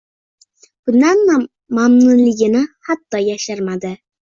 Bundan 0.89 1.21
mamnunligini 1.79 2.65
hatto 2.91 3.23
yashirmadi. 3.29 3.97